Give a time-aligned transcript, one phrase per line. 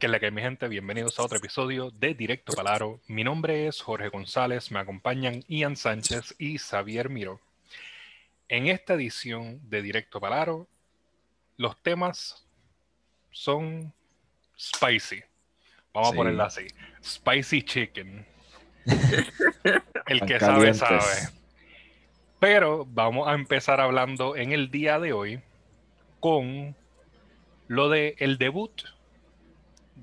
[0.00, 3.02] Que la que mi gente, bienvenidos a otro episodio de Directo Palaro.
[3.06, 7.38] Mi nombre es Jorge González, me acompañan Ian Sánchez y Xavier Miro.
[8.48, 10.66] En esta edición de Directo Palaro,
[11.58, 12.46] los temas
[13.30, 13.92] son
[14.58, 15.22] spicy.
[15.92, 16.66] Vamos a ponerlo así.
[17.04, 18.24] Spicy chicken.
[20.06, 21.28] El que sabe, sabe.
[22.38, 25.42] Pero vamos a empezar hablando en el día de hoy
[26.20, 26.74] con
[27.68, 28.80] lo de el debut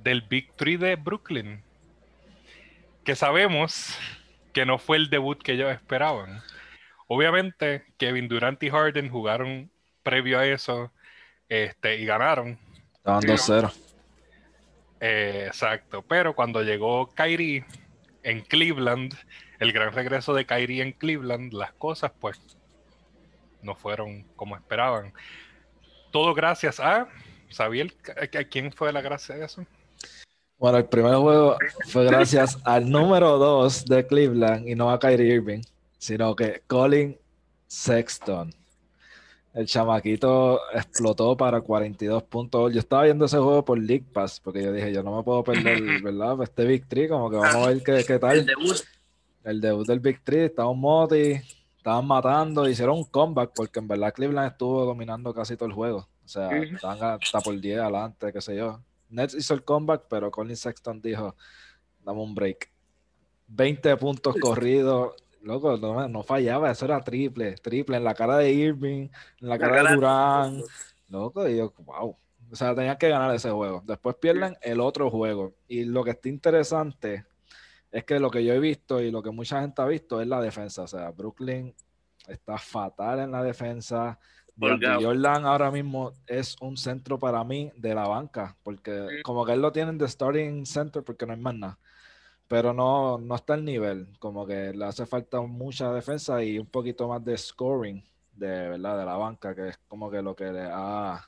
[0.07, 1.61] del Big Three de Brooklyn,
[3.03, 3.97] que sabemos
[4.53, 6.41] que no fue el debut que ellos esperaban.
[7.07, 9.69] Obviamente, Kevin Durant y Harden jugaron
[10.03, 10.93] previo a eso
[11.49, 12.57] este, y ganaron.
[12.95, 13.73] Estaban 2-0.
[15.01, 17.65] Eh, exacto, pero cuando llegó Kyrie
[18.23, 19.13] en Cleveland,
[19.59, 22.39] el gran regreso de Kyrie en Cleveland, las cosas pues
[23.61, 25.11] no fueron como esperaban.
[26.11, 27.09] Todo gracias a,
[27.49, 27.87] ¿sabía
[28.17, 29.67] a quién fue la gracia de eso?
[30.59, 31.55] Bueno, el primer juego
[31.87, 35.61] fue gracias al número 2 de Cleveland y no a Kyrie Irving,
[35.99, 37.15] sino que Colin
[37.67, 38.51] Sexton.
[39.53, 42.73] El chamaquito explotó para 42 puntos.
[42.73, 45.43] Yo estaba viendo ese juego por League Pass, porque yo dije, yo no me puedo
[45.43, 46.41] perder, ¿verdad?
[46.41, 48.37] Este Big Tree, como que vamos a ver qué, qué tal.
[48.37, 48.77] El debut.
[49.43, 51.39] El debut del Big Tree, estaba un moti,
[51.77, 56.07] estaban matando, hicieron un comeback, porque en verdad Cleveland estuvo dominando casi todo el juego.
[56.25, 58.79] O sea, estaban hasta por 10 adelante, qué sé yo.
[59.09, 61.35] Nets hizo el comeback, pero Colin Sexton dijo,
[62.03, 62.71] dame un break.
[63.47, 65.15] 20 puntos corridos.
[65.41, 69.07] Loco, no, fallaba, eso era triple, triple en la cara de Irving,
[69.39, 70.61] en la cara de Durán.
[71.07, 72.17] Loco, y yo, wow.
[72.51, 73.81] O sea, tenían que ganar ese juego.
[73.85, 75.53] Después pierden el otro juego.
[75.67, 77.25] Y lo que está interesante
[77.91, 80.27] es que lo que yo he visto y lo que mucha gente ha visto es
[80.27, 80.83] la defensa.
[80.83, 81.73] O sea, Brooklyn
[82.27, 84.19] está fatal en la defensa.
[84.59, 89.61] Jordan ahora mismo es un centro para mí de la banca, porque como que él
[89.61, 91.79] lo tienen de starting center porque no hay más nada.
[92.47, 96.65] Pero no, no está al nivel, como que le hace falta mucha defensa y un
[96.65, 100.51] poquito más de scoring de verdad de la banca, que es como que lo que
[100.51, 101.27] le ha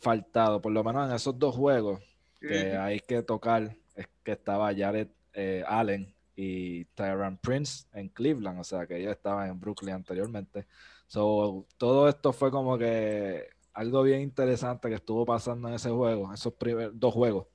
[0.00, 2.00] faltado, por lo menos en esos dos juegos
[2.40, 8.60] que hay que tocar, es que estaba Jared eh, Allen y Tyron Prince en Cleveland,
[8.60, 10.66] o sea que ellos estaban en Brooklyn anteriormente.
[11.06, 16.32] So, todo esto fue como que algo bien interesante que estuvo pasando en ese juego,
[16.32, 17.46] esos primeros dos juegos.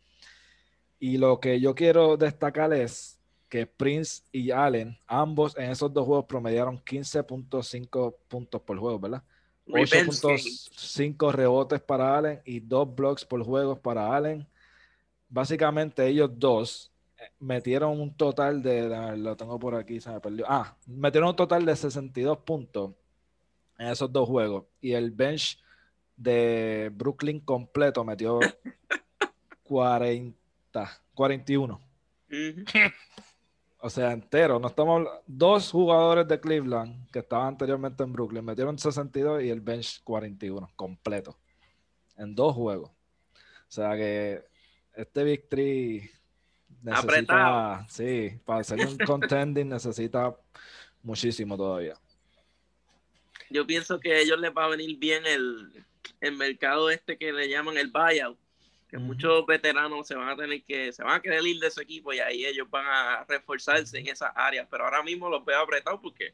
[1.00, 6.06] Y lo que yo quiero destacar es que Prince y Allen, ambos en esos dos
[6.06, 9.24] juegos promediaron 15.5 puntos por juego, ¿verdad?
[9.68, 14.48] 8.5 rebotes para Allen y 2 blocks por juego para Allen.
[15.30, 16.92] Básicamente ellos dos
[17.40, 20.46] metieron un total de, lo tengo por aquí, se me perdió.
[20.48, 22.94] Ah, metieron un total de 62 puntos
[23.78, 24.66] en esos dos juegos.
[24.82, 25.60] Y el bench
[26.16, 28.40] de Brooklyn completo metió
[29.64, 31.80] 40, 41.
[33.80, 34.60] O sea, entero.
[34.60, 39.62] No estamos dos jugadores de Cleveland que estaban anteriormente en Brooklyn metieron 62 y el
[39.62, 41.38] bench 41 completo
[42.18, 42.90] en dos juegos.
[42.90, 44.44] O sea que
[44.94, 46.10] este victory
[46.92, 50.36] necesita, sí, para ser un contending necesita
[51.04, 51.96] muchísimo todavía
[53.50, 55.86] yo pienso que a ellos les va a venir bien el,
[56.36, 58.38] mercado este que le llaman el buyout,
[58.90, 61.82] que muchos veteranos se van a tener que, se van a querer ir de su
[61.82, 65.62] equipo y ahí ellos van a reforzarse en esas áreas, pero ahora mismo los veo
[65.62, 66.34] apretados porque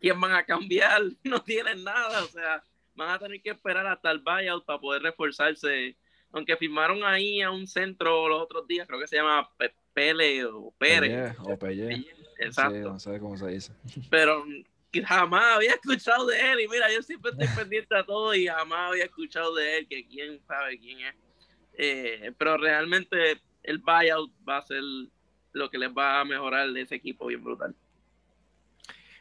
[0.00, 1.02] ¿quién van a cambiar?
[1.24, 2.62] No tienen nada, o sea,
[2.94, 5.96] van a tener que esperar hasta el buyout para poder reforzarse.
[6.36, 9.48] Aunque firmaron ahí a un centro los otros días, creo que se llama
[9.94, 11.34] Pele o Pérez.
[11.40, 12.04] o Pelle.
[12.38, 12.92] Exacto.
[12.92, 13.72] no sé cómo se dice.
[14.10, 14.44] Pero
[15.02, 18.90] jamás había escuchado de él y mira, yo siempre estoy pendiente a todo y jamás
[18.90, 21.14] había escuchado de él, que quién sabe quién es.
[21.72, 24.82] Eh, pero realmente el buyout va a ser
[25.52, 27.74] lo que les va a mejorar de ese equipo bien brutal.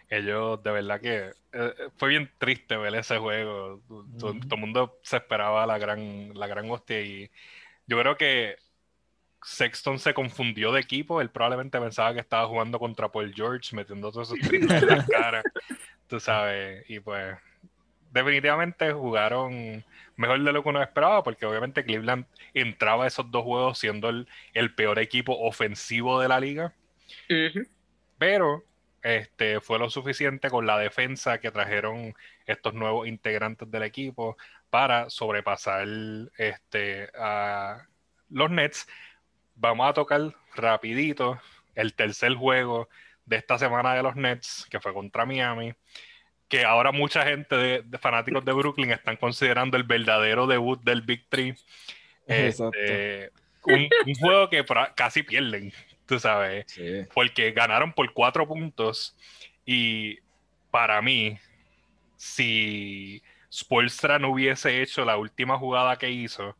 [0.10, 3.82] Ellos, de verdad que eh, fue bien triste ver ese juego.
[4.20, 7.30] Todo, el mundo se esperaba la gran, la gran hostia y
[7.88, 8.58] yo creo que
[9.44, 11.22] Sexton se confundió de equipo.
[11.22, 15.06] Él probablemente pensaba que estaba jugando contra Paul George, metiendo todos esos triples en la
[15.06, 15.44] cara.
[16.08, 16.84] Tú sabes.
[16.90, 17.38] Y pues,
[18.12, 19.84] definitivamente jugaron
[20.16, 24.10] mejor de lo que uno esperaba, porque obviamente Cleveland entraba a esos dos juegos siendo
[24.10, 26.74] el, peor equipo ofensivo de la liga.
[28.18, 28.64] Pero
[29.06, 32.16] este, fue lo suficiente con la defensa que trajeron
[32.48, 34.36] estos nuevos integrantes del equipo
[34.72, 35.88] para sobrepasar
[36.40, 37.86] este, a
[38.32, 38.88] los Nets.
[39.54, 41.40] Vamos a tocar rapidito
[41.76, 42.90] el tercer juego
[43.28, 45.76] de esta semana de los Nets, que fue contra Miami,
[46.48, 51.30] que ahora mucha gente de, fanáticos de Brooklyn están considerando el verdadero debut del Big
[51.30, 51.56] Three.
[52.26, 53.32] Este,
[53.62, 53.88] un,
[54.20, 54.66] juego que
[54.96, 55.72] casi pierden,
[56.08, 56.66] tú sabes.
[57.14, 59.16] Porque ganaron por cuatro puntos
[59.66, 60.20] y
[60.72, 61.40] para mí,
[62.18, 66.58] si Spolstra no hubiese hecho la última jugada que hizo,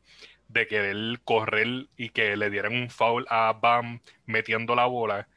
[0.48, 5.28] de querer correr y que le dieran un foul a Bam metiendo la bola,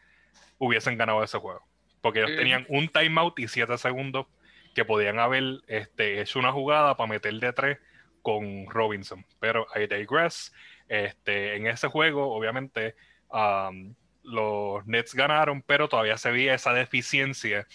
[0.58, 1.66] hubiesen ganado ese juego.
[2.00, 4.26] Porque ellos tenían un timeout y siete segundos
[4.74, 7.78] que podían haber este, hecho una jugada para meter de tres
[8.22, 9.24] con Robinson.
[9.40, 10.52] Pero I digress.
[10.88, 12.94] Este, en ese juego, obviamente,
[13.30, 17.66] um, los Nets ganaron, pero todavía se veía esa deficiencia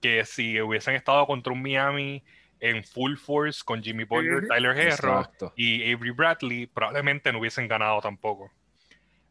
[0.00, 2.22] que si hubiesen estado contra un Miami
[2.58, 8.00] en full force con Jimmy Butler, Tyler Herro y Avery Bradley, probablemente no hubiesen ganado
[8.00, 8.50] tampoco.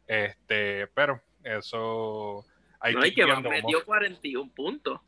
[0.06, 2.44] Este, pero eso
[2.80, 5.00] hay no, que, que metió 41 puntos.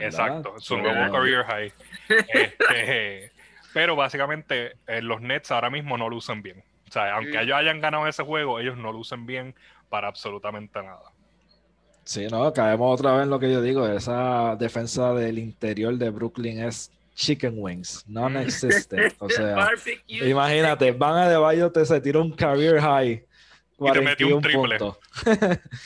[0.00, 1.72] Exacto, su nuevo career high.
[2.08, 3.32] Este,
[3.72, 6.62] pero básicamente eh, los Nets ahora mismo no lucen bien.
[6.88, 9.54] O sea, aunque ellos hayan ganado ese juego, ellos no lucen bien
[9.92, 11.12] para absolutamente nada.
[12.02, 13.86] Sí, no, caemos otra vez en lo que yo digo.
[13.86, 19.14] Esa defensa del interior de Brooklyn es chicken wings, non existent.
[19.18, 19.68] O sea,
[20.08, 23.22] imagínate, Van a de Bayo te se tira un career high.
[23.78, 24.78] Y te metió un triple.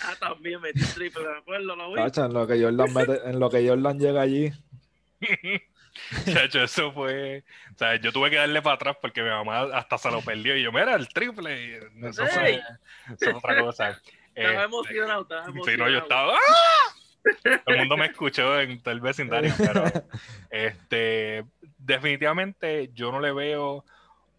[0.03, 2.01] ah, también metió un triple, me acuerdo, lo vi.
[2.01, 4.53] en lo que Jordan, mete, en lo que Jordan llega allí.
[6.33, 7.45] Chacho, eso fue.
[7.75, 10.57] O sea, yo tuve que darle para atrás porque mi mamá hasta se lo perdió.
[10.57, 11.79] Y yo, mira, el triple.
[12.03, 14.01] eso, fue, eso es otra cosa.
[14.35, 15.71] Estaba este, emocionado, estaba emocionado.
[15.71, 16.35] Sí, no, yo estaba.
[16.35, 16.97] ¡ah!
[17.43, 19.85] Todo el mundo me escuchó en todo el vecindario, pero
[20.51, 21.45] este,
[21.79, 23.85] definitivamente yo no le veo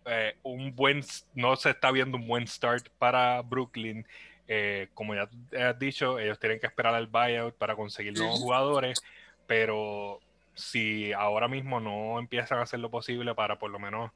[0.06, 1.02] eh, un buen,
[1.34, 4.06] no se está viendo un buen start para Brooklyn.
[4.48, 5.28] Eh, como ya
[5.60, 9.02] has dicho, ellos tienen que esperar al buyout para conseguir nuevos jugadores,
[9.48, 10.22] pero
[10.58, 14.12] si ahora mismo no empiezan a hacer lo posible para por lo menos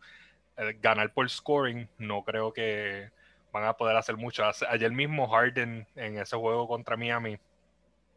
[0.58, 3.10] eh, ganar por scoring, no creo que
[3.54, 4.44] van a poder hacer mucho.
[4.70, 7.38] Ayer mismo Harden en ese juego contra Miami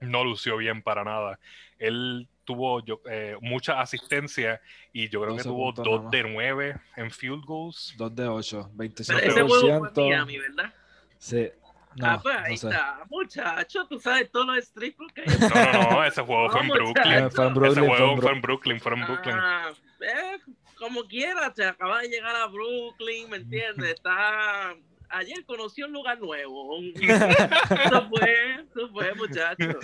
[0.00, 1.38] no lució bien para nada.
[1.78, 4.60] Él tuvo eh, mucha asistencia
[4.92, 7.94] y yo creo que tuvo 2 de 9 en field goals.
[7.98, 9.00] 2 de 8, 25%.
[9.00, 10.72] ese juego fue Miami, ¿verdad?
[11.18, 11.50] Sí.
[11.96, 15.26] No, ah, pues ahí está, muchacho, tú sabes todos los strips que hay.
[15.72, 17.30] No, no, no, ese juego fue, en Brooklyn.
[17.30, 17.84] fue en Brooklyn.
[17.84, 19.36] Ese juego fue en Brooklyn, fue en Brooklyn.
[19.38, 20.38] Ah, eh,
[20.76, 23.94] como quiera, se acaba de llegar a Brooklyn, ¿me entiendes?
[23.94, 24.74] Está
[25.14, 26.78] ayer conoció un lugar nuevo.
[26.94, 29.78] eso fue, eso fue, muchacho.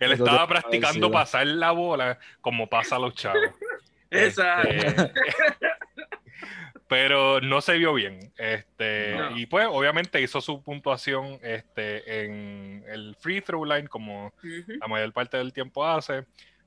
[0.00, 3.40] Él estaba practicando pasar la bola como pasa a los chavos.
[4.10, 4.68] Exacto.
[4.68, 5.12] Este,
[6.88, 8.32] pero no se vio bien.
[8.36, 14.86] Este, Y pues, obviamente, hizo su puntuación este, en el free throw line, como la
[14.86, 16.24] mayor parte del tiempo hace.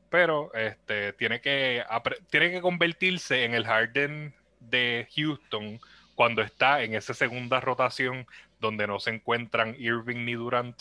[0.09, 1.83] Pero este, tiene, que,
[2.29, 5.79] tiene que convertirse en el Harden de Houston
[6.15, 8.25] cuando está en esa segunda rotación
[8.59, 10.75] donde no se encuentran Irving ni Durant,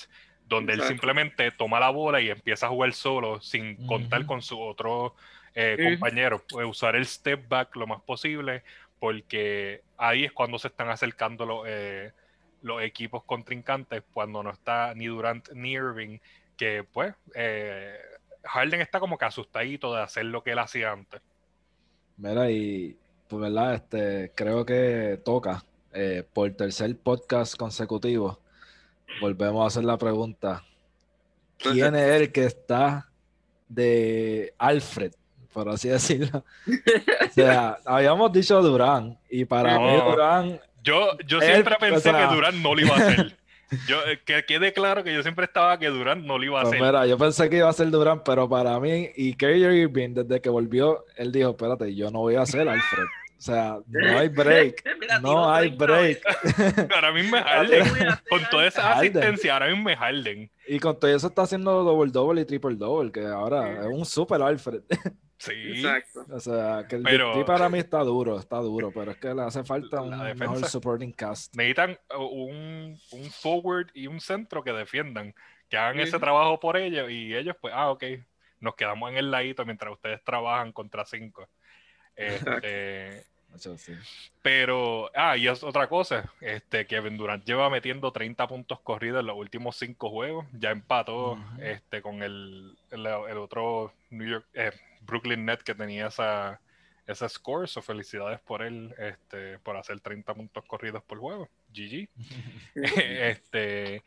[0.48, 4.58] donde él simplemente toma la bola y empieza a jugar solo sin contar con su
[4.60, 5.14] otro
[5.54, 6.42] eh, compañero.
[6.48, 8.62] Puede usar el step back lo más posible
[8.98, 12.12] porque ahí es cuando se están acercando los, eh,
[12.62, 16.18] los equipos contrincantes, cuando no está ni Durant ni Irving,
[16.56, 17.96] que pues eh,
[18.44, 21.20] Harden está como que asustadito de hacer lo que él hacía antes.
[22.16, 22.96] Mira, y
[23.28, 28.40] pues verdad, este, creo que toca eh, por tercer podcast consecutivo.
[29.20, 30.64] Volvemos a hacer la pregunta.
[31.58, 33.10] ¿Quién es el que está
[33.68, 35.12] de Alfred,
[35.56, 36.44] por así decirlo?
[36.66, 40.60] o sea, habíamos dicho Durán, y para mí Durán.
[40.82, 43.36] Yo, yo siempre pensé que Durán no lo iba a hacer.
[43.88, 46.74] Yo, que quede claro que yo siempre estaba que Durán no lo iba a pues
[46.74, 46.86] hacer.
[46.86, 50.40] Mira, yo pensé que iba a ser Durán, pero para mí, y Kyrie Irving, desde
[50.40, 53.06] que volvió, él dijo, espérate, yo no voy a ser Alfred.
[53.38, 54.84] O sea, no hay break.
[55.20, 56.22] no hay break.
[56.94, 57.84] ahora mismo es Harden.
[58.30, 60.48] Con toda esa asistencia, ahora mismo es Harden.
[60.68, 64.06] Y con todo eso está haciendo double double y triple double, que ahora es un
[64.06, 64.82] super Alfred.
[65.38, 65.52] Sí.
[65.52, 66.26] Exacto.
[66.30, 69.42] O sea, que el pero, para mí está duro, está duro, pero es que le
[69.42, 71.54] hace falta un mejor supporting cast.
[71.54, 75.34] Necesitan un, un, forward y un centro que defiendan,
[75.68, 78.04] que hagan ese trabajo por ellos y ellos, pues, ah, ok,
[78.60, 81.48] nos quedamos en el ladito mientras ustedes trabajan contra cinco.
[82.14, 83.26] Este,
[84.42, 89.26] pero, ah, y es otra cosa, este, Kevin Durant lleva metiendo 30 puntos corridos en
[89.26, 93.06] los últimos cinco juegos, ya empató este, con el, el,
[93.38, 94.72] otro New York, eh,
[95.06, 96.60] Brooklyn Net que tenía esa,
[97.06, 102.08] esa score, so felicidades por él, este, por hacer 30 puntos corridos por juego, GG.
[102.74, 104.02] este,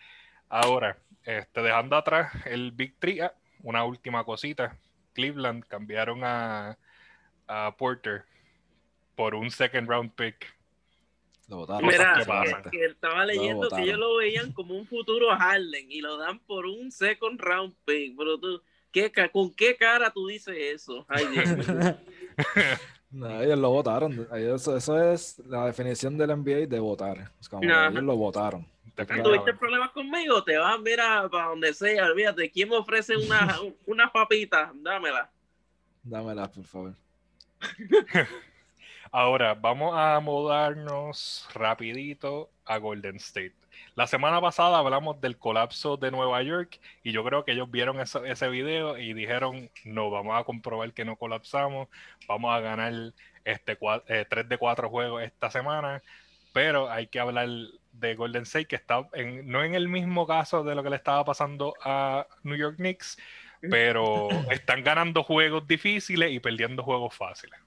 [0.50, 4.78] ahora, este, dejando atrás el Big Three, ah, una última cosita,
[5.14, 6.78] Cleveland cambiaron a
[7.50, 8.24] a Porter
[9.16, 10.56] por un second round pick.
[11.48, 11.90] Lo votaron.
[11.90, 12.62] Mira, ¿Qué pasa?
[12.72, 13.86] que estaba leyendo que votaron.
[13.86, 18.16] ellos lo veían como un futuro Harlem y lo dan por un second round pick.
[18.16, 21.06] Pero tú, ¿qué, ca- ¿con qué cara tú dices eso?
[21.08, 21.26] Ay.
[23.12, 24.28] No, ellos lo votaron.
[24.34, 27.32] Ellos- Eso, eso es la definición del NBA de votar.
[27.42, 28.68] Es como ellos lo votaron.
[29.24, 30.44] ¿Tuviste problemas conmigo?
[30.44, 32.52] Te vas, mira, para donde sea, olvídate.
[32.52, 34.72] ¿Quién me ofrece una, una papita?
[34.76, 35.30] Dámela.
[36.04, 36.94] Dámela, por favor.
[39.12, 43.54] Ahora, vamos a mudarnos rapidito a Golden State.
[43.96, 48.00] La semana pasada hablamos del colapso de Nueva York y yo creo que ellos vieron
[48.00, 51.88] eso- ese video y dijeron, no, vamos a comprobar que no colapsamos,
[52.28, 52.94] vamos a ganar
[53.44, 53.76] este
[54.30, 56.02] 3 de 4 juegos esta semana,
[56.54, 57.50] pero hay que hablar
[57.92, 60.96] de Golden State que está en- no en el mismo caso de lo que le
[60.96, 63.18] estaba pasando a New York Knicks,
[63.62, 67.60] pero están ganando juegos difíciles y perdiendo juegos fáciles.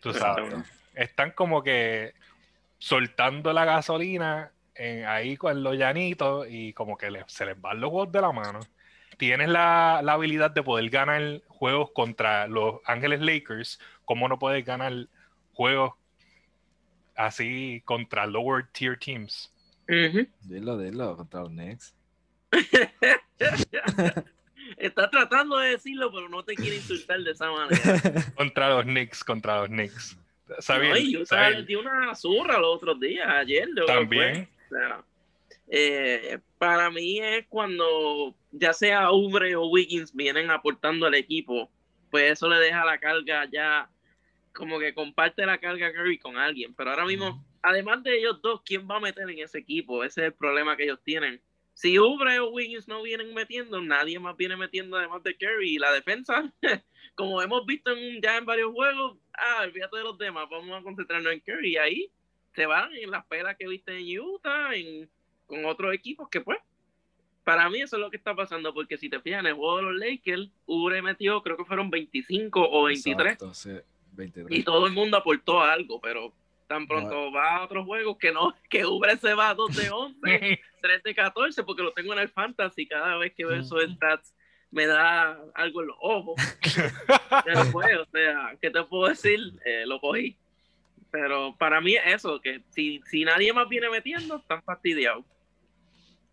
[0.00, 0.54] Tú sabes
[0.94, 2.14] están como que
[2.78, 7.80] soltando la gasolina en- ahí con los llanitos y como que le- se les van
[7.80, 8.60] los juegos de la mano.
[9.16, 14.64] Tienes la, la habilidad de poder ganar juegos contra los Ángeles Lakers, como no puedes
[14.64, 14.92] ganar
[15.54, 15.94] juegos
[17.14, 19.50] así contra lower tier teams.
[19.88, 20.26] Ujú.
[20.42, 21.94] Dilo, dilo, contra los Knicks.
[24.76, 28.24] Está tratando de decirlo, pero no te quiere insultar de esa manera.
[28.36, 30.18] Contra los Knicks, contra los Knicks.
[30.58, 33.68] Sabiel, No, y Utah les dio una zurra los otros días, ayer.
[33.86, 34.48] También.
[34.68, 34.78] fue.
[34.78, 35.04] O sea,
[35.68, 41.70] eh, para mí es cuando ya sea Ubre o Wiggins vienen aportando al equipo,
[42.10, 43.90] pues eso le deja la carga ya,
[44.52, 46.74] como que comparte la carga Curry con alguien.
[46.74, 50.04] Pero ahora mismo, además de ellos dos, ¿quién va a meter en ese equipo?
[50.04, 51.40] Ese es el problema que ellos tienen.
[51.76, 55.74] Si Ubre o Wiggins no vienen metiendo, nadie más viene metiendo además de Curry.
[55.74, 56.50] Y la defensa,
[57.14, 60.82] como hemos visto en- ya en varios juegos, ah, olvídate de los demás, vamos a
[60.82, 61.72] concentrarnos en Curry.
[61.72, 62.10] Y ahí
[62.54, 65.06] se van en las pelas que viste en Utah, en,
[65.46, 66.58] con otros equipos que pues.
[67.44, 69.76] Para mí eso es lo que está pasando, porque si te fijas en el juego
[69.76, 73.70] de los Lakers, Ubre metió, creo que fueron 25 o 23, Exacto, sí,
[74.12, 74.58] 23.
[74.58, 76.32] y todo el mundo aportó algo, pero
[76.66, 79.90] tan pronto va a otros juegos que no, que Ubre se va a 2 de
[79.90, 83.82] 11, 3 de 14, porque lo tengo en el fantasy, cada vez que veo esos
[83.82, 84.34] stats
[84.70, 86.34] me da algo en los ojos.
[87.44, 89.40] Pero pues, o sea, ¿qué te puedo decir?
[89.64, 90.36] Eh, lo cogí.
[91.10, 95.24] Pero para mí es eso, que si, si nadie más viene metiendo, están fastidiados.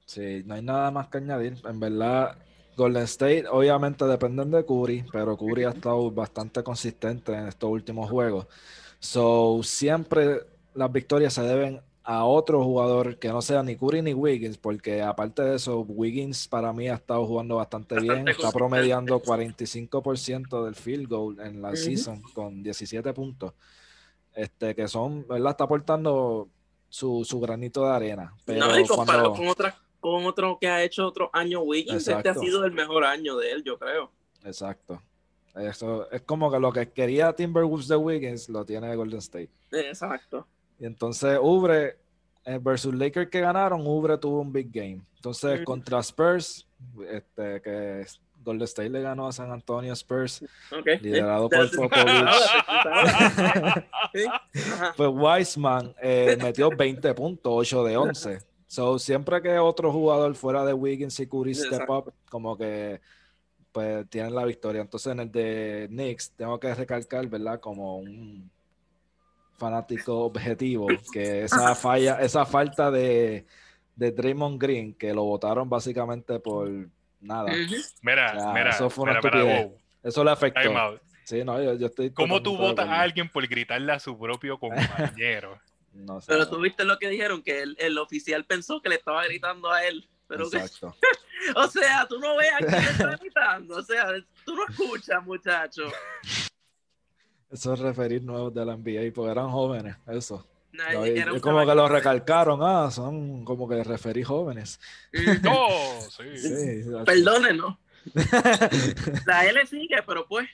[0.06, 1.54] Sí, no hay nada más que añadir.
[1.63, 2.38] En verdad,
[2.75, 8.10] Golden State obviamente dependen de Curry, pero Curry ha estado bastante consistente en estos últimos
[8.10, 8.48] juegos.
[9.04, 10.40] So, siempre
[10.74, 15.02] las victorias se deben a otro jugador que no sea ni Curry ni Wiggins, porque
[15.02, 20.64] aparte de eso, Wiggins para mí ha estado jugando bastante, Bastante bien, está promediando 45%
[20.64, 23.54] del field goal en la season con 17 puntos.
[24.34, 25.52] Este, que son, ¿verdad?
[25.52, 26.48] Está aportando
[26.88, 28.34] su, su granito de arena.
[28.46, 31.98] Pero no, y comparado cuando- con, otras con otro que ha hecho otro año Wiggins,
[31.98, 32.40] este ha Exacto.
[32.40, 34.12] sido el mejor año de él, yo creo.
[34.46, 35.02] Exacto.
[35.56, 39.50] Eso es como que lo que quería Timberwolves de Wiggins lo tiene Golden State.
[39.72, 40.48] Exacto.
[40.80, 41.98] Y entonces Ubre
[42.46, 45.02] eh, versus Lakers que ganaron, Ubre tuvo un big game.
[45.16, 46.68] Entonces contra Spurs,
[47.10, 48.06] este, que
[48.44, 51.02] Golden State le ganó a San Antonio Spurs, Ok.
[51.02, 51.94] liderado por Popovich.
[54.74, 54.94] Ajá.
[54.98, 58.40] Pues Wiseman eh, metió 20 puntos, 8 de 11.
[58.68, 63.00] So, siempre que otro jugador fuera de Wiggins y Curry step up, como que
[63.74, 64.82] pues tienen la victoria.
[64.82, 67.60] Entonces en el de Knicks tengo que recalcar, ¿verdad?
[67.60, 68.50] Como un
[69.58, 73.46] fanático objetivo, que esa falla, esa falta de,
[73.96, 76.70] de Draymond Green, que lo votaron básicamente por
[77.20, 77.51] nada.
[78.01, 79.65] Mira, mira, eso fue una mira, mira, estupidez.
[79.68, 80.62] wow, Eso le afectó.
[80.62, 81.01] time out.
[81.24, 84.58] Sí, no, yo, yo estoy ¿Cómo tú votas a alguien por gritarle a su propio
[84.60, 85.60] compañero?
[85.96, 86.25] No sé.
[86.32, 89.70] Pero tú viste lo que dijeron, que el, el oficial pensó que le estaba gritando
[89.72, 90.10] a él.
[90.27, 90.96] Pero que- Exacto.
[91.56, 93.78] o sea, tú no ves a quién está gritando.
[93.78, 94.08] O sea,
[94.46, 95.84] tú no escuchas, muchacho.
[97.50, 100.46] Esos referir nuevos de la NBA, porque eran jóvenes, eso.
[100.72, 104.24] Nadie- No, y- era y un como que lo recalcaron, ah, son como que referí
[104.24, 104.80] jóvenes.
[105.44, 105.68] ¡No!
[106.10, 106.38] Sí.
[106.38, 107.78] Sí, Perdónenos.
[109.26, 110.48] La L sigue, pero pues.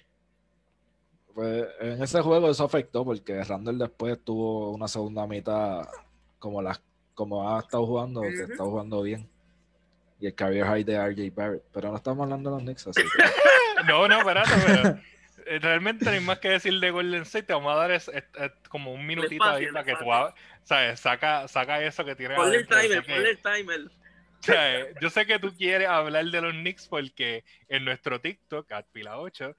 [1.34, 5.88] pues en ese juego eso afectó porque Randall después tuvo una segunda mitad
[6.38, 6.82] como las
[7.14, 9.28] como ha estado jugando, que está jugando bien.
[10.20, 11.64] Y el career high de RJ Barrett.
[11.74, 13.08] Pero no estamos hablando de los Knicks, así que
[13.88, 15.00] No, no, espérate, pero
[15.46, 17.44] eh, realmente no hay más que decir de Golden State.
[17.46, 20.06] Te vamos a dar es- es- es como un minutito ahí para que tú
[20.64, 21.00] ¿sabes?
[21.00, 23.80] Saca, saca eso que tienes Ponle el timer, ponle el timer.
[23.88, 28.20] o sea, eh, Yo sé que tú quieres hablar de los Knicks porque en nuestro
[28.20, 29.56] TikTok, Pila 8,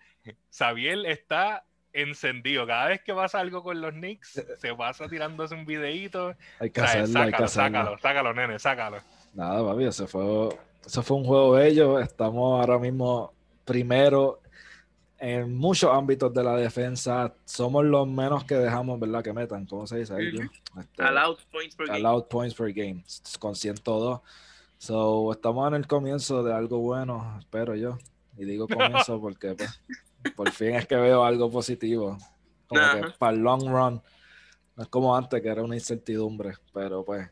[0.50, 2.66] Xavier está encendido.
[2.66, 6.36] Cada vez que pasa algo con los Knicks, se pasa tirándose un videito.
[6.60, 7.48] Hay que hacerlo, hay que hacerlo.
[7.78, 9.02] Sácalo, sácalo, nene, sácalo.
[9.34, 10.48] Nada, papi, ese fue,
[10.84, 12.00] eso fue un juego bello.
[12.00, 13.32] Estamos ahora mismo
[13.64, 14.40] primero
[15.20, 17.34] en muchos ámbitos de la defensa.
[17.44, 19.22] Somos los menos que dejamos, ¿verdad?
[19.22, 20.14] Que metan, ¿cómo se dice?
[20.14, 20.32] ahí?
[20.78, 22.28] Este, allowed points per allowed game.
[22.30, 23.04] points per game,
[23.38, 24.20] con 102.
[24.78, 27.98] So, estamos en el comienzo de algo bueno, espero yo.
[28.38, 29.80] Y digo comienzo porque pues,
[30.34, 32.16] por fin es que veo algo positivo.
[32.66, 34.02] Como que para el long run.
[34.76, 36.54] No es como antes, que era una incertidumbre.
[36.72, 37.28] Pero pues,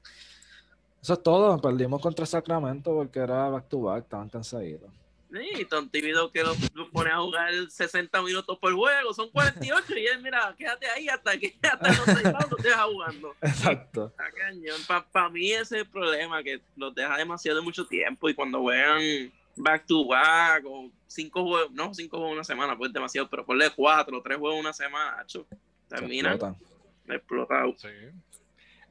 [1.01, 1.61] eso es todo.
[1.61, 4.91] Perdimos contra Sacramento porque era back to back, estaban cansaditos.
[5.31, 6.55] Sí, tontivido que lo,
[6.91, 11.37] pone a jugar 60 minutos por juego, son 48 y él, mira, quédate ahí hasta
[11.39, 13.35] que hasta no te deja jugando.
[13.43, 14.13] Exacto.
[15.13, 18.65] Para mí ese es el problema, que los deja demasiado de mucho tiempo y cuando
[18.65, 23.45] vean back to back o cinco juegos, no cinco juegos una semana, pues demasiado, pero
[23.45, 25.47] ponle cuatro o tres juegos una semana, hecho,
[25.89, 26.39] terminan
[27.07, 27.75] explotado.
[27.77, 27.89] Sí.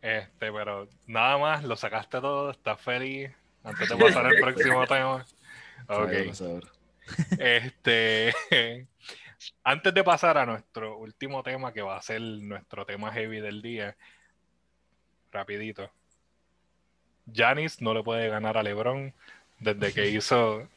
[0.01, 3.31] Este, pero nada más, lo sacaste todo, estás feliz.
[3.63, 5.25] Antes de pasar al próximo tema.
[5.87, 6.11] Ok.
[7.39, 8.33] Este,
[9.63, 13.61] antes de pasar a nuestro último tema, que va a ser nuestro tema heavy del
[13.61, 13.97] día,
[15.31, 15.89] rapidito.
[17.33, 19.13] Janis no le puede ganar a LeBron
[19.59, 20.67] desde que hizo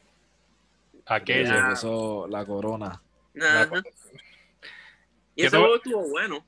[1.05, 1.71] aquello.
[1.71, 3.01] Hizo la corona.
[5.35, 6.45] Y ese juego estuvo bueno.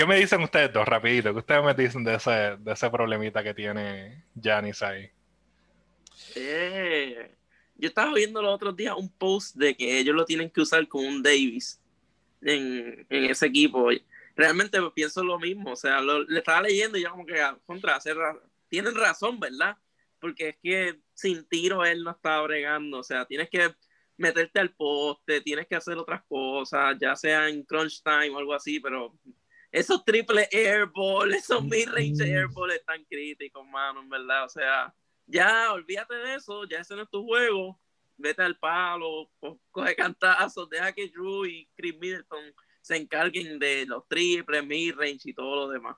[0.00, 1.30] ¿Qué me dicen ustedes dos, rapidito?
[1.30, 5.10] ¿Qué ustedes me dicen de ese, de ese problemita que tiene Janis ahí?
[6.34, 7.36] Eh,
[7.74, 10.88] yo estaba viendo los otros días un post de que ellos lo tienen que usar
[10.88, 11.82] con un Davis
[12.40, 13.90] en, ese equipo.
[14.34, 15.72] Realmente pienso lo mismo.
[15.72, 18.16] O sea, le estaba leyendo y ya como que ah, contra hacer
[18.70, 19.76] tienen razón, ¿verdad?
[20.18, 23.00] Porque es que sin tiro él no está bregando.
[23.00, 23.74] O sea, tienes que
[24.16, 28.54] meterte al poste, tienes que hacer otras cosas, ya sea en crunch time o algo
[28.54, 29.14] así, pero
[29.70, 34.44] esos triple airball, esos mid-range airball están críticos, mano, en verdad.
[34.44, 34.94] O sea,
[35.26, 37.80] ya olvídate de eso, ya ese no es tu juego,
[38.16, 39.30] vete al palo,
[39.70, 42.52] coge cantazos, deja que Drew y Chris Middleton
[42.82, 45.96] se encarguen de los triples, mid-range y todo lo demás.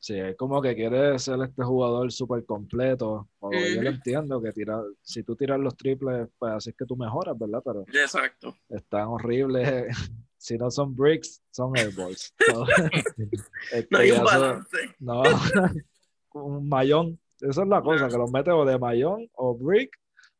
[0.00, 3.28] Sí, es como que quiere ser este jugador súper completo.
[3.38, 6.86] O Yo lo entiendo que tira, si tú tiras los triples, pues así es que
[6.86, 7.60] tú mejoras, ¿verdad?
[7.62, 8.56] Pero Exacto.
[8.70, 9.88] están horribles.
[10.40, 12.34] si no son bricks, son airballs.
[13.90, 14.78] no hay un balance.
[14.98, 15.22] No,
[16.32, 17.20] un mayón.
[17.40, 19.94] Esa es la cosa, que los mete o de mayón, o brick,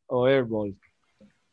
[0.06, 0.74] o airball.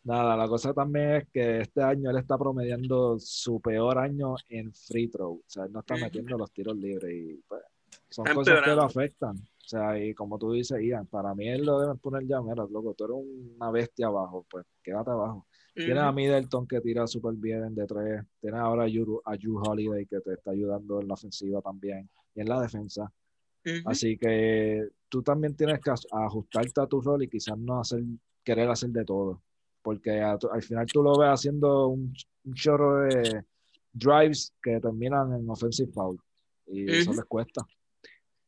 [0.04, 4.74] Nada, la cosa también es que este año él está promediando su peor año en
[4.74, 5.34] free throw.
[5.34, 7.62] O sea, él no está metiendo los tiros libres y pues,
[8.10, 9.36] son cosas que lo afectan.
[9.36, 12.66] O sea, y como tú dices, Ian, para mí él lo deben poner ya, mira,
[12.70, 13.18] loco, tú eres
[13.58, 15.47] una bestia abajo, pues quédate abajo.
[15.78, 18.24] Tienes a Middleton que tira súper bien de tres.
[18.42, 22.50] Tienes ahora a Drew Holiday que te está ayudando en la ofensiva también y en
[22.50, 23.12] la defensa.
[23.86, 28.02] Así que tú también tienes que ajustarte a tu rol y quizás no hacer,
[28.44, 29.44] querer hacer de todo.
[29.84, 32.12] Porque al final tú lo ves haciendo un,
[32.54, 33.44] chorro de
[33.94, 36.18] drives que terminan en offensive foul.
[36.66, 37.62] Y eso les cuesta.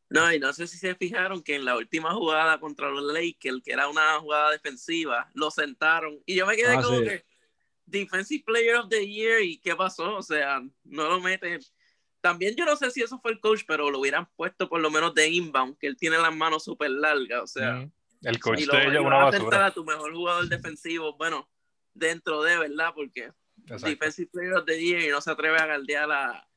[0.10, 3.62] No, y no sé si se fijaron que en la última jugada contra los Lakers,
[3.64, 6.20] que era una jugada defensiva, lo sentaron.
[6.26, 7.24] Y yo me quedé ah, como que
[7.86, 10.16] Defensive Player of the Year, ¿y qué pasó?
[10.16, 11.62] O sea, no lo meten
[12.22, 14.92] también yo no sé si eso fue el coach, pero lo hubieran puesto por lo
[14.92, 17.90] menos de inbound, que él tiene las manos súper largas, o sea.
[18.22, 19.68] El coach de ella una basura.
[19.68, 21.50] a tu mejor jugador defensivo, bueno,
[21.94, 22.92] dentro de, ¿verdad?
[22.94, 26.49] Porque defensive player of the year y no se atreve a galdear a,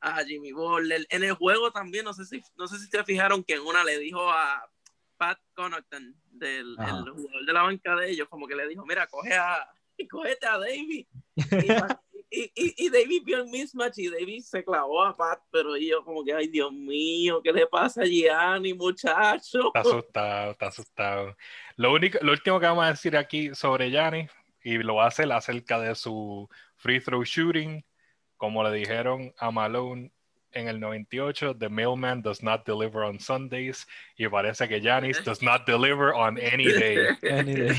[0.00, 1.06] a Jimmy Butler.
[1.10, 3.84] En el juego también, no sé si no sé si se fijaron que en una
[3.84, 4.68] le dijo a
[5.16, 9.34] Pat Connaughton, del jugador de la banca de ellos, como que le dijo, mira, coge
[9.34, 9.68] a,
[10.10, 11.06] cógete a David.
[12.30, 16.24] y, y, David vio el mismatch y David se clavó a Pat, pero yo como
[16.24, 19.68] que, ay Dios mío, ¿qué le pasa a Gianni, muchacho?
[19.68, 21.36] Está asustado, está asustado.
[21.76, 24.28] Lo, único, lo último que vamos a decir aquí sobre Gianni,
[24.62, 27.84] y lo hacer acerca de su free throw shooting,
[28.36, 30.12] como le dijeron a Malone
[30.52, 35.42] en el 98, The mailman does not deliver on Sundays, y parece que Giannis does
[35.42, 37.08] not deliver on any day.
[37.22, 37.76] any day.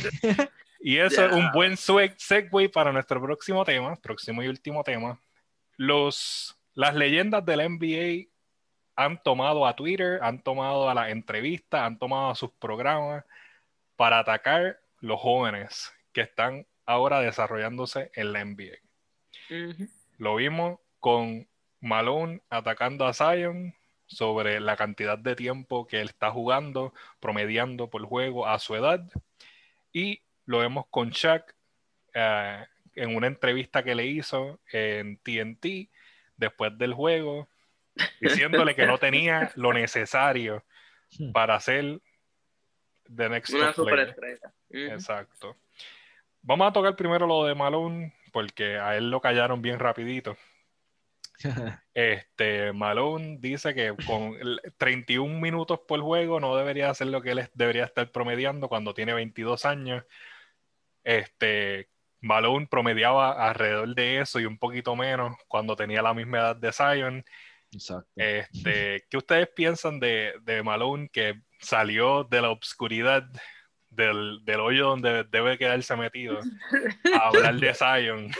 [0.79, 5.19] Y eso es un buen segue para nuestro próximo tema, próximo y último tema.
[5.75, 8.29] Los, las leyendas del NBA
[8.95, 13.25] han tomado a Twitter, han tomado a las entrevistas, han tomado a sus programas
[13.95, 18.77] para atacar los jóvenes que están ahora desarrollándose en la NBA.
[20.17, 21.47] Lo vimos con
[21.79, 23.73] Malone atacando a Zion
[24.05, 29.07] sobre la cantidad de tiempo que él está jugando, promediando por juego a su edad.
[29.91, 31.53] Y lo vemos con Chuck,
[32.13, 35.89] eh, en una entrevista que le hizo en TNT
[36.35, 37.47] después del juego,
[38.21, 40.63] diciéndole que no tenía lo necesario
[41.15, 41.31] Hmm.
[41.31, 42.01] para ser
[43.15, 44.53] the next Una superestrella.
[44.69, 45.55] Exacto.
[46.41, 50.37] Vamos a tocar primero lo de Malone, porque a él lo callaron bien rapidito.
[51.93, 57.31] Este, Malone dice que con el 31 minutos por juego no debería hacer lo que
[57.31, 60.03] él debería estar promediando cuando tiene 22 años.
[61.03, 61.89] Este,
[62.21, 66.71] Malone promediaba alrededor de eso y un poquito menos cuando tenía la misma edad de
[66.71, 67.25] Zion.
[67.71, 68.09] Exacto.
[68.15, 73.27] Este, ¿qué ustedes piensan de, de Malone que salió de la obscuridad
[73.97, 76.39] del, del hoyo donde debe quedarse metido
[77.13, 78.31] a hablar de Zion?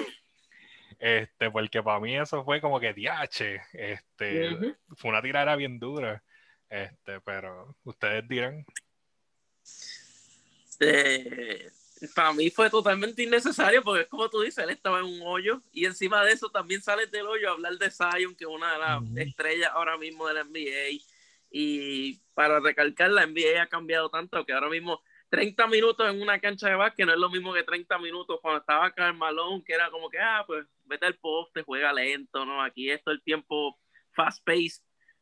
[0.99, 6.23] Este, porque para mí eso fue como que diache, este, fue una tirada bien dura,
[6.69, 8.65] este, pero ustedes dirán,
[10.79, 11.69] Eh,
[12.13, 15.63] para mí fue totalmente innecesario porque es como tú dices, él estaba en un hoyo
[15.71, 18.73] y encima de eso también sales del hoyo a hablar de Zion, que es una
[18.73, 21.01] de las estrellas ahora mismo de la NBA.
[21.49, 26.39] Y para recalcar, la NBA ha cambiado tanto que ahora mismo 30 minutos en una
[26.39, 29.63] cancha de básquet no es lo mismo que 30 minutos cuando estaba acá en Malone,
[29.65, 32.61] que era como que, ah, pues vete al poste, juega lento, ¿no?
[32.61, 33.77] Aquí esto el tiempo
[34.11, 34.81] fast pace,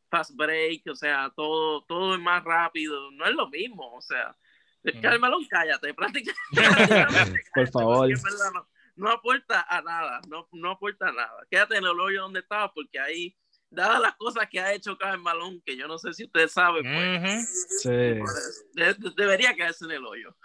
[0.10, 4.36] fast break, o sea, todo, todo es más rápido, no es lo mismo, o sea,
[4.84, 5.20] es que Mm.
[5.20, 5.94] Malone, cállate,
[6.54, 7.44] prácticamente.
[7.54, 8.10] Por favor.
[8.10, 11.46] en verdad no, no aporta a nada, no, no aporta a nada.
[11.50, 13.36] Quédate en el hoyo donde estaba, porque ahí,
[13.76, 16.84] dadas las cosas que ha hecho Kyle Malone, que yo no sé si ustedes saben,
[16.84, 20.36] pues, Sí, de- debería quedarse en el hoyo.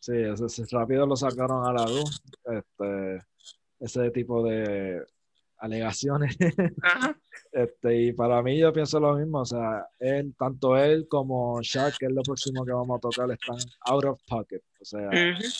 [0.00, 2.20] sí, ese, ese rápido lo sacaron a la luz.
[2.44, 3.24] Este,
[3.80, 5.02] ese tipo de
[5.58, 6.36] alegaciones.
[6.82, 7.16] Ajá.
[7.56, 11.98] Este, y para mí yo pienso lo mismo, o sea, él, tanto él como Shaq,
[11.98, 14.60] que es lo próximo que vamos a tocar, están out of pocket.
[14.80, 15.08] O sea,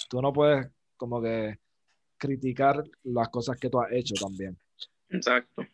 [0.08, 1.56] tú no puedes como que
[2.18, 4.58] criticar las cosas que tú has hecho también.
[5.08, 5.64] Exacto.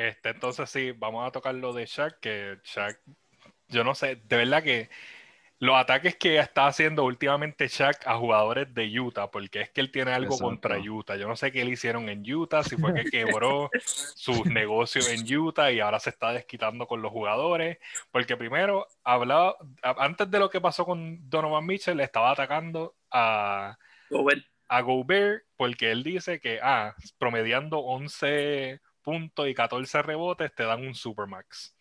[0.00, 2.98] Este, entonces sí, vamos a tocar lo de Shaq, que Shaq,
[3.68, 4.88] yo no sé, de verdad que
[5.58, 9.92] los ataques que está haciendo últimamente Shaq a jugadores de Utah, porque es que él
[9.92, 10.44] tiene algo Exacto.
[10.46, 11.16] contra Utah.
[11.16, 15.36] Yo no sé qué le hicieron en Utah, si fue que quebró sus negocios en
[15.36, 17.76] Utah y ahora se está desquitando con los jugadores,
[18.10, 23.76] porque primero hablaba, antes de lo que pasó con Donovan Mitchell, estaba atacando a,
[24.08, 24.46] Gobert.
[24.68, 28.80] a Gobert porque él dice que, ah, promediando 11
[29.10, 31.76] puntos y 14 rebotes te dan un Supermax.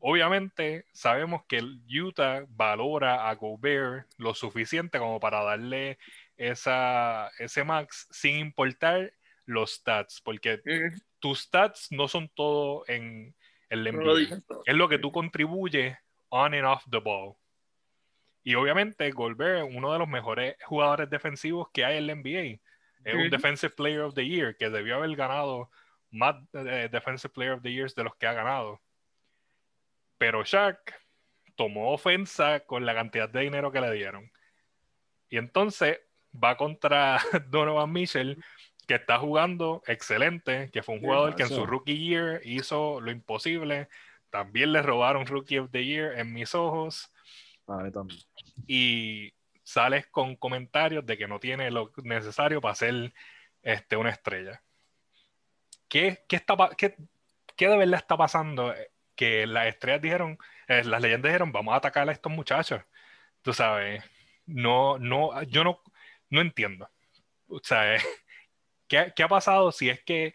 [0.00, 5.98] Obviamente sabemos que el Utah valora a Gobert lo suficiente como para darle
[6.36, 9.14] esa, ese max sin importar
[9.46, 10.60] los stats, porque
[11.20, 13.34] tus stats no son todo en
[13.70, 15.96] el NBA es lo que tú contribuyes
[16.28, 17.36] on and off the ball.
[18.44, 22.60] Y obviamente Gobert es uno de los mejores jugadores defensivos que hay en la NBA.
[23.04, 23.30] Es un.
[23.30, 25.70] Defensive Player of the Year que debió haber ganado
[26.12, 28.80] más eh, Defensive Player of the Years de los que ha ganado.
[30.18, 30.94] Pero Shaq
[31.56, 34.30] tomó ofensa con la cantidad de dinero que le dieron.
[35.28, 35.98] Y entonces
[36.32, 38.42] va contra Donovan Mitchell,
[38.86, 43.10] que está jugando excelente, que fue un jugador que en su rookie year hizo lo
[43.10, 43.88] imposible.
[44.30, 47.12] También le robaron Rookie of the Year en mis ojos.
[48.66, 53.12] Y sales con comentarios de que no tiene lo necesario para ser
[53.62, 54.62] este, una estrella.
[55.92, 56.96] ¿Qué, qué, está, qué,
[57.54, 58.74] qué de verdad está pasando?
[59.14, 62.80] Que las estrellas dijeron, eh, las leyendas dijeron, vamos a atacar a estos muchachos.
[63.42, 64.02] Tú sabes,
[64.46, 65.82] no, no, yo no,
[66.30, 66.88] no entiendo.
[67.46, 67.98] O sea, eh,
[68.88, 70.34] ¿qué, qué ha pasado si es que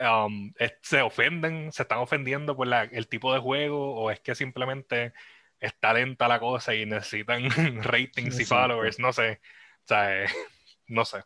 [0.00, 4.20] um, es- se ofenden, se están ofendiendo por la- el tipo de juego o es
[4.20, 5.12] que simplemente
[5.60, 7.42] está lenta la cosa y necesitan
[7.82, 8.98] ratings y followers?
[8.98, 9.40] No sé.
[9.84, 10.28] O sea, eh,
[10.86, 11.18] no sé.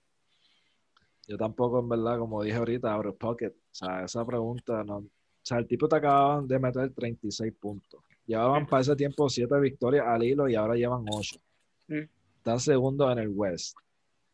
[1.33, 3.53] Yo tampoco, en verdad, como dije ahorita, of pocket.
[3.53, 4.97] O sea, esa pregunta no.
[4.99, 5.09] O
[5.41, 8.03] sea, el tipo te acababan de meter 36 puntos.
[8.27, 11.37] Llevaban para ese tiempo 7 victorias al hilo y ahora llevan 8.
[11.89, 11.95] Mm.
[12.37, 13.79] Están segundo en el West.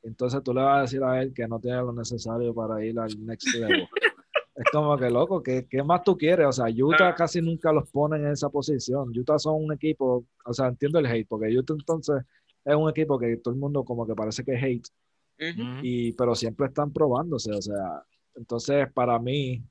[0.02, 2.98] Entonces tú le vas a decir a él que no tiene lo necesario para ir
[2.98, 3.86] al next level.
[4.56, 6.48] es como que loco, ¿qué, qué más tú quieres?
[6.48, 7.14] O sea, Utah Ah.
[7.14, 9.16] casi nunca los ponen en esa posición.
[9.16, 12.24] Utah son un equipo, o sea, entiendo el hate, porque Utah entonces
[12.64, 14.88] es un equipo que todo el mundo como que parece que hate
[15.40, 15.62] Ujú.
[15.82, 18.02] y pero siempre están probándose, o sea,
[18.34, 19.62] entonces para mí,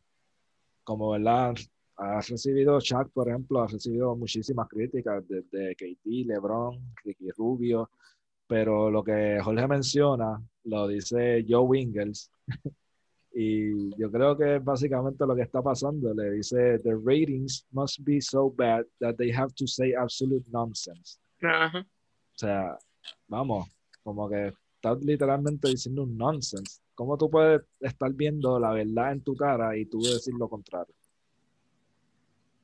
[0.84, 1.56] como verdad,
[1.97, 7.89] ha recibido Shaq, por ejemplo, ha recibido muchísimas críticas desde KD, LeBron, Ricky Rubio,
[8.47, 12.32] pero lo que Jorge menciona lo dice Joe Wingles
[13.34, 17.99] y yo creo que es básicamente lo que está pasando, le dice the ratings must
[18.03, 21.19] be so bad that they have to say absolute nonsense.
[21.43, 22.77] O sea,
[23.27, 23.67] vamos,
[24.03, 24.53] como que
[24.93, 26.82] estás literalmente diciendo un nonsense.
[26.95, 30.93] ¿Cómo tú puedes estar viendo la verdad en tu cara y tú decir lo contrario?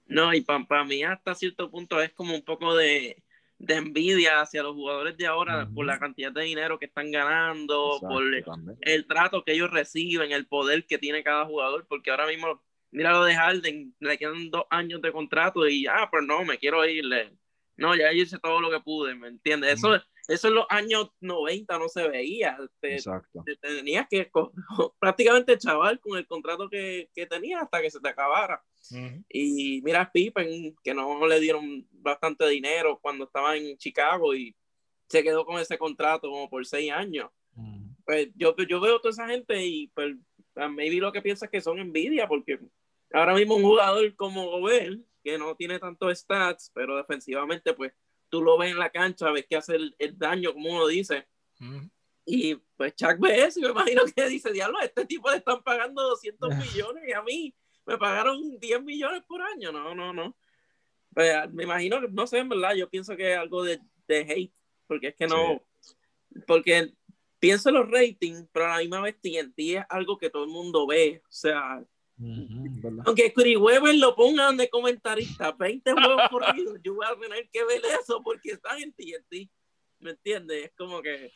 [0.07, 3.23] No, y para mí hasta cierto punto es como un poco de,
[3.57, 7.99] de envidia hacia los jugadores de ahora por la cantidad de dinero que están ganando,
[8.01, 8.23] por
[8.81, 13.11] el, trato que ellos reciben, el poder que tiene cada jugador, porque ahora mismo, mira
[13.11, 16.85] lo de Harden, le quedan dos años de contrato y, ah, pues no, me quiero
[16.85, 17.31] irle.
[17.77, 19.73] No, ya hice todo lo que pude, ¿me entiendes?
[19.73, 19.99] Eso,
[20.33, 22.57] eso en los años 90 no se veía.
[22.81, 23.43] Exacto.
[23.61, 24.29] tenías que
[24.99, 28.63] prácticamente chaval con el contrato que, que tenías hasta que se te acabara.
[29.29, 34.55] Y mira a Pippen, que no le dieron bastante dinero cuando estaba en Chicago y
[35.07, 37.29] se quedó con ese contrato como por seis años.
[38.05, 40.15] Pues yo, yo veo toda esa gente y pues
[40.55, 42.59] maybe lo que piensa es que son envidia, porque
[43.13, 47.93] ahora mismo un jugador como Gobert, que no tiene tantos stats, pero defensivamente pues
[48.33, 51.27] tú lo ves en la cancha, ves que hace el, daño, como uno dice.
[52.25, 55.37] Y pues Chuck ve eso y me imagino que dice, diablo, a este tipo le
[55.37, 59.71] están pagando 200 millones y a mí me pagaron 10 millones por año.
[59.71, 60.35] No, no, no.
[61.13, 64.21] Pues, me imagino que, no sé, en verdad, yo pienso que es algo de, de
[64.21, 64.53] hate,
[64.87, 65.63] porque es que no,
[66.47, 66.91] porque
[67.37, 70.49] pienso en los ratings, pero a la misma vez TNT es algo que todo el
[70.49, 71.85] mundo ve, o sea,
[73.05, 77.49] aunque Chris Weber lo pongan de comentarista 20 juegos por año, yo voy a tener
[77.51, 79.49] que ver eso porque están en TNT,
[79.99, 80.65] ¿me entiendes?
[80.65, 81.31] Es como que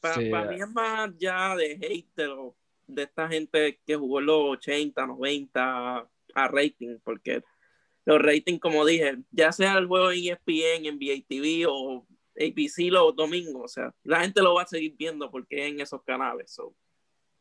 [0.00, 4.58] para, mí es más ya de hate de lo, de esta gente que jugó los
[4.58, 7.42] 80, 90 a rating, porque
[8.04, 12.06] los ratings, como dije, ya sea el juego en ESPN, en TV o
[12.38, 15.80] ABC los domingos, o sea, la gente lo va a seguir viendo porque es en
[15.80, 16.56] esos canales.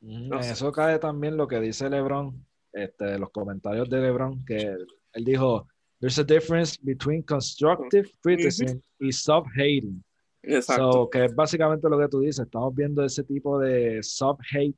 [0.01, 4.75] en eso cae también lo que dice LeBron, este, los comentarios de LeBron, que
[5.13, 5.67] él, dijo,
[5.99, 10.03] there's a difference between constructive criticism y sub-hating.
[10.47, 11.09] Exacto.
[11.09, 12.45] que es básicamente lo que tú dices.
[12.45, 14.77] Estamos viendo ese tipo de sub-hate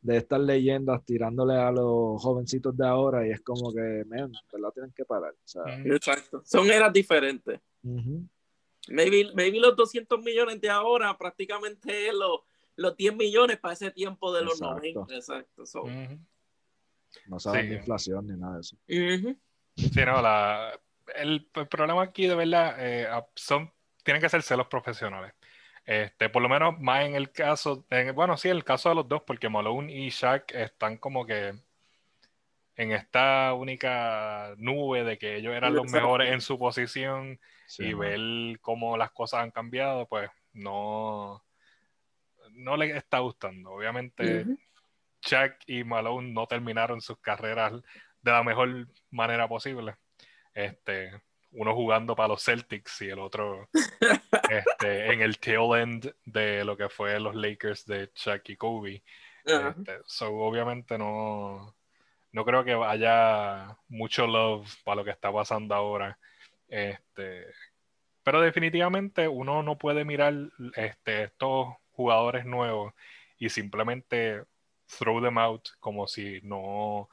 [0.00, 4.70] de estas leyendas tirándole a los jovencitos de ahora y es como que, man, ¿verdad?
[4.74, 5.34] Tienen que parar.
[5.84, 6.42] Exacto.
[6.44, 7.60] Son eras diferentes.
[8.88, 12.40] maybe, maybe, los 200 millones de ahora prácticamente los,
[12.74, 15.14] los 10 millones para ese tiempo de los 90.
[15.14, 15.64] Exacto.
[17.26, 18.76] No saben de inflación ni nada de eso.
[18.86, 20.78] Sí, no, la,
[21.16, 25.34] el, el, problema aquí de verdad eh, son tienen que ser celos profesionales.
[25.84, 29.08] Este, por lo menos más en el caso, bueno, sí, en el caso de los
[29.08, 31.54] dos, porque Malone y Shaq están como que
[32.76, 37.40] en esta única nube de que ellos eran los mejores en su posición
[37.78, 41.42] y ver cómo las cosas han cambiado, pues no,
[42.52, 43.72] no les está gustando.
[43.72, 44.46] Obviamente,
[45.28, 47.72] Shaq y Malone no terminaron sus carreras
[48.22, 49.96] de la mejor manera posible.
[50.54, 51.20] Este,
[51.52, 53.68] uno jugando para los Celtics y el otro
[54.50, 59.02] este, en el tail end de lo que fue los Lakers de Chuck y Kobe.
[59.44, 61.74] Este, so, obviamente no,
[62.32, 66.18] no creo que haya mucho love para lo que está pasando ahora.
[66.68, 67.46] Este,
[68.22, 70.34] pero definitivamente uno no puede mirar
[70.76, 72.92] este, estos jugadores nuevos
[73.38, 74.44] y simplemente
[74.88, 77.08] throw them out como si no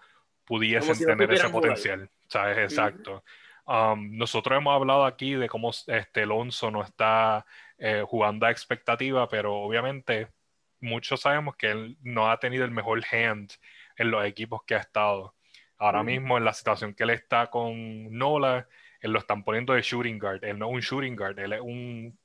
[0.46, 2.10] pudiesen tener ese potencial.
[2.28, 2.58] ¿Sabes?
[2.58, 3.24] Exacto.
[3.68, 7.46] Um, nosotros hemos hablado aquí de cómo este Alonso no está
[7.78, 10.28] eh, jugando a expectativa, pero obviamente
[10.82, 13.52] muchos sabemos que él no ha tenido el mejor hand
[13.98, 15.34] en los equipos que ha estado.
[15.78, 18.68] Ahora mismo en la situación que él está con Nola,
[19.02, 20.44] él lo están poniendo de shooting guard.
[20.44, 22.18] Él no es un shooting guard, él es un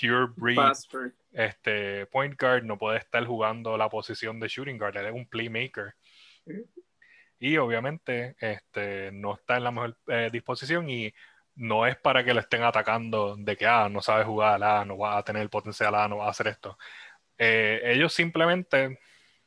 [0.00, 0.58] pure breed
[1.32, 5.26] este, point guard, no puede estar jugando la posición de shooting guard, él es un
[5.26, 5.94] playmaker
[7.38, 11.12] y obviamente este, no está en la mejor eh, disposición y
[11.56, 14.96] no es para que le estén atacando de que, ah, no sabe jugar, ah, no
[14.96, 16.78] va a tener el potencial, ah, no va a hacer esto.
[17.36, 19.00] Eh, ellos simplemente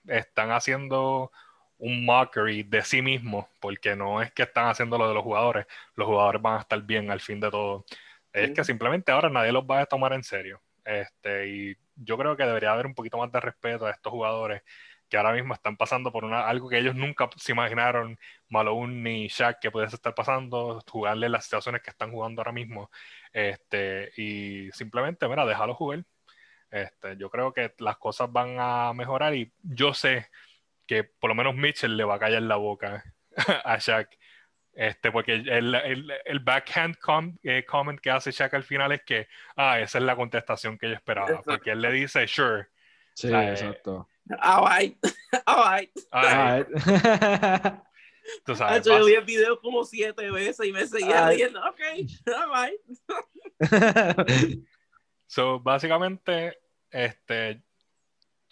[0.06, 1.32] están haciendo
[1.78, 5.66] un mockery de sí mismos, porque no es que están haciendo lo de los jugadores,
[5.96, 7.86] los jugadores van a estar bien al fin de todo.
[8.36, 10.62] Es que simplemente ahora nadie los va a tomar en serio.
[10.84, 14.62] Este, y yo creo que debería haber un poquito más de respeto a estos jugadores
[15.10, 18.18] que ahora mismo están pasando por una, algo que ellos nunca se imaginaron,
[18.50, 22.90] Malone ni Shaq, que pudiese estar pasando, jugarle las situaciones que están jugando ahora mismo.
[23.32, 26.04] Este, y simplemente, mira, déjalo jugar.
[26.72, 30.30] Este, yo creo que las cosas van a mejorar y yo sé
[30.88, 33.04] que por lo menos Mitchell le va a callar la boca
[33.64, 34.10] a Shaq.
[34.76, 36.98] Este, porque el, el, el backhand
[37.44, 40.90] eh, comment que hace Shaq al final es que, ah, esa es la contestación que
[40.90, 41.42] yo esperaba.
[41.42, 42.68] Porque él le dice, sure.
[43.14, 44.10] Sí, exacto.
[44.40, 44.98] Alright,
[45.46, 45.92] alright.
[46.12, 46.68] Alright.
[48.46, 51.62] Tú sabes, yo vi el video como siete veces y me seguía riendo.
[51.62, 51.80] Ok,
[52.28, 52.82] alright.
[55.28, 56.58] so, básicamente,
[56.92, 57.62] este,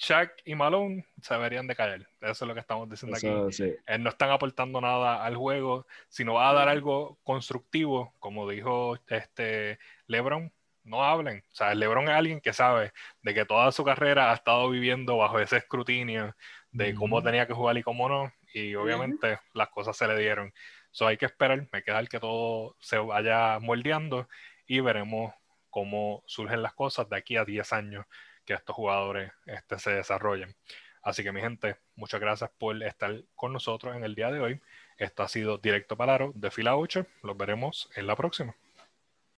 [0.03, 2.05] Shaq y Malone se deberían de caer.
[2.19, 3.63] Eso es lo que estamos diciendo aquí.
[3.87, 5.87] Eh, no están aportando nada al juego.
[6.09, 10.51] Si no va a dar algo constructivo, como dijo este LeBron,
[10.83, 11.45] no hablen.
[11.53, 15.15] O sea, LeBron es alguien que sabe de que toda su carrera ha estado viviendo
[15.15, 16.35] bajo ese escrutinio
[16.71, 18.33] de cómo tenía que jugar y cómo no.
[18.53, 20.53] Y obviamente las cosas se le dieron.
[20.91, 24.27] So hay que esperar, me queda el que todo se vaya moldeando
[24.67, 25.33] y veremos
[25.69, 28.05] cómo surgen las cosas de aquí a 10 años
[28.45, 30.55] que estos jugadores este, se desarrollen.
[31.01, 34.61] Así que mi gente, muchas gracias por estar con nosotros en el día de hoy.
[34.97, 37.05] Esto ha sido Directo Palaro de Fila 8.
[37.23, 38.55] Los veremos en la próxima.